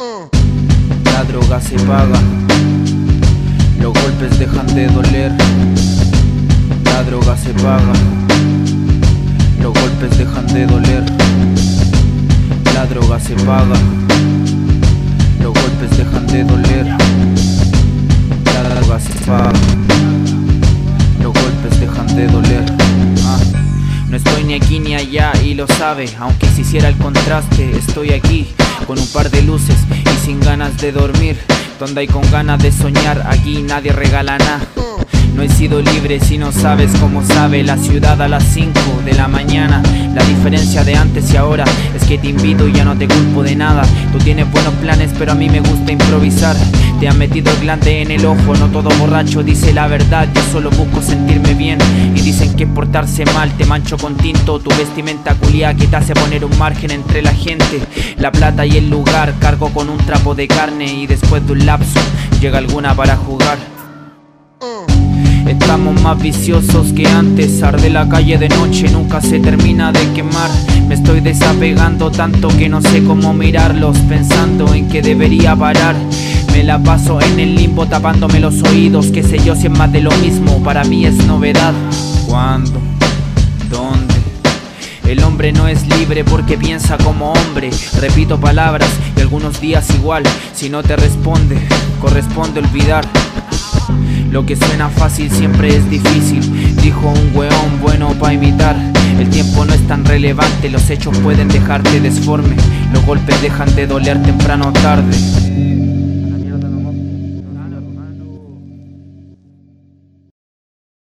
La 0.00 1.24
droga 1.24 1.60
se 1.60 1.76
paga, 1.80 2.18
los 3.78 3.92
golpes 3.92 4.38
dejan 4.38 4.66
de 4.74 4.86
doler. 4.86 5.30
La 6.84 7.02
droga 7.02 7.36
se 7.36 7.50
paga, 7.50 7.92
los 9.60 9.74
golpes 9.74 10.16
dejan 10.16 10.46
de 10.54 10.64
doler. 10.64 11.04
La 12.72 12.86
droga 12.86 13.20
se 13.20 13.34
paga, 13.44 13.76
los 15.42 15.52
golpes 15.52 15.98
dejan 15.98 16.26
de 16.28 16.44
doler. 16.44 16.86
La 18.54 18.62
droga 18.70 18.98
se 19.00 19.12
paga, 19.26 19.52
los 21.22 21.34
golpes 21.34 21.78
dejan 21.78 22.06
de 22.16 22.26
doler. 22.26 22.64
Ah. 23.26 23.38
No 24.08 24.16
estoy 24.16 24.44
ni 24.44 24.54
aquí 24.54 24.78
ni 24.78 24.94
allá 24.94 25.32
y 25.44 25.52
lo 25.52 25.66
sabe, 25.66 26.08
aunque 26.18 26.46
si 26.46 26.62
hiciera 26.62 26.88
el 26.88 26.96
contraste, 26.96 27.76
estoy 27.76 28.12
aquí 28.12 28.48
con 28.86 28.98
un 28.98 29.06
par 29.08 29.30
de 29.30 29.42
luces 29.42 29.76
y 29.90 30.24
sin 30.24 30.40
ganas 30.40 30.76
de 30.78 30.92
dormir. 30.92 31.38
Donde 31.78 32.02
hay 32.02 32.06
con 32.06 32.28
ganas 32.30 32.62
de 32.62 32.72
soñar, 32.72 33.24
aquí 33.26 33.62
nadie 33.62 33.92
regala 33.92 34.38
nada. 34.38 34.60
No 35.34 35.42
he 35.42 35.48
sido 35.48 35.80
libre 35.80 36.20
si 36.20 36.36
no 36.36 36.52
sabes 36.52 36.90
cómo 37.00 37.24
sabe 37.24 37.62
la 37.62 37.78
ciudad 37.78 38.20
a 38.20 38.28
las 38.28 38.44
5 38.44 38.72
de 39.04 39.14
la 39.14 39.28
mañana. 39.28 39.82
La 40.14 40.22
diferencia 40.24 40.84
de 40.84 40.96
antes 40.96 41.32
y 41.32 41.36
ahora 41.36 41.64
es 41.96 42.04
que 42.06 42.18
te 42.18 42.28
invito 42.28 42.68
y 42.68 42.72
ya 42.72 42.84
no 42.84 42.98
te 42.98 43.08
culpo 43.08 43.42
de 43.42 43.56
nada. 43.56 43.82
Tú 44.12 44.18
tienes 44.18 44.50
buenos 44.50 44.74
planes, 44.74 45.10
pero 45.18 45.32
a 45.32 45.34
mí 45.34 45.48
me 45.48 45.60
gusta 45.60 45.92
improvisar. 45.92 46.56
Te 47.00 47.08
han 47.08 47.16
metido 47.16 47.50
el 47.50 47.60
glande 47.60 48.02
en 48.02 48.10
el 48.10 48.26
ojo, 48.26 48.54
no 48.58 48.66
todo 48.66 48.90
borracho 48.98 49.42
dice 49.42 49.72
la 49.72 49.86
verdad. 49.86 50.28
Yo 50.34 50.42
solo 50.52 50.70
busco 50.70 51.00
sentirme 51.00 51.54
bien. 51.54 51.78
Y 52.14 52.20
dicen 52.20 52.54
que 52.54 52.66
portarse 52.66 53.24
mal 53.32 53.50
te 53.56 53.64
mancho 53.64 53.96
con 53.96 54.18
tinto. 54.18 54.58
Tu 54.58 54.68
vestimenta 54.76 55.34
culia 55.34 55.72
que 55.72 55.86
te 55.86 55.96
hace 55.96 56.12
poner 56.12 56.44
un 56.44 56.58
margen 56.58 56.90
entre 56.90 57.22
la 57.22 57.32
gente. 57.32 57.80
La 58.18 58.30
plata 58.30 58.66
y 58.66 58.76
el 58.76 58.90
lugar, 58.90 59.32
cargo 59.40 59.70
con 59.70 59.88
un 59.88 59.96
trapo 59.96 60.34
de 60.34 60.46
carne. 60.46 60.92
Y 60.92 61.06
después 61.06 61.46
de 61.46 61.52
un 61.52 61.64
lapso, 61.64 62.00
llega 62.38 62.58
alguna 62.58 62.94
para 62.94 63.16
jugar. 63.16 63.56
Estamos 65.46 66.00
más 66.02 66.20
viciosos 66.20 66.92
que 66.92 67.08
antes, 67.08 67.62
arde 67.62 67.88
la 67.88 68.08
calle 68.08 68.36
de 68.36 68.48
noche, 68.50 68.90
nunca 68.90 69.22
se 69.22 69.40
termina 69.40 69.90
de 69.90 70.06
quemar. 70.12 70.50
Me 70.86 70.94
estoy 70.94 71.20
desapegando 71.20 72.10
tanto 72.10 72.48
que 72.48 72.68
no 72.68 72.82
sé 72.82 73.02
cómo 73.02 73.32
mirarlos, 73.32 73.96
pensando 74.00 74.74
en 74.74 74.88
que 74.90 75.00
debería 75.00 75.56
parar. 75.56 75.96
La 76.70 76.78
paso 76.80 77.20
en 77.20 77.40
el 77.40 77.56
limbo 77.56 77.86
tapándome 77.86 78.38
los 78.38 78.62
oídos, 78.62 79.06
que 79.06 79.24
sé 79.24 79.40
yo 79.40 79.56
si 79.56 79.66
es 79.66 79.72
más 79.76 79.90
de 79.90 80.00
lo 80.00 80.12
mismo, 80.18 80.62
para 80.62 80.84
mí 80.84 81.04
es 81.04 81.16
novedad. 81.26 81.74
¿Cuándo? 82.28 82.80
¿Dónde? 83.68 84.14
El 85.04 85.20
hombre 85.24 85.50
no 85.50 85.66
es 85.66 85.88
libre 85.88 86.22
porque 86.22 86.56
piensa 86.56 86.96
como 86.96 87.32
hombre. 87.32 87.70
Repito 87.98 88.38
palabras 88.38 88.88
y 89.16 89.20
algunos 89.20 89.60
días 89.60 89.90
igual. 89.96 90.22
Si 90.54 90.68
no 90.68 90.84
te 90.84 90.94
responde, 90.94 91.58
corresponde 92.00 92.60
olvidar. 92.60 93.04
Lo 94.30 94.46
que 94.46 94.54
suena 94.54 94.90
fácil 94.90 95.28
siempre 95.28 95.76
es 95.76 95.90
difícil, 95.90 96.76
dijo 96.76 97.08
un 97.08 97.36
weón 97.36 97.80
bueno 97.82 98.14
para 98.14 98.34
imitar. 98.34 98.76
El 99.18 99.28
tiempo 99.28 99.64
no 99.64 99.74
es 99.74 99.84
tan 99.88 100.04
relevante, 100.04 100.70
los 100.70 100.88
hechos 100.88 101.18
pueden 101.18 101.48
dejarte 101.48 102.00
desforme, 102.00 102.54
los 102.92 103.04
golpes 103.04 103.42
dejan 103.42 103.74
de 103.74 103.88
doler 103.88 104.22
temprano 104.22 104.68
o 104.68 104.72
tarde. 104.72 105.16